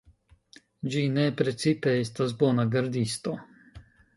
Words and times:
Ĝi 0.95 1.03
ne 1.17 1.25
precipe 1.41 1.93
estas 2.07 2.35
bona 2.43 2.67
gardisto. 2.77 3.37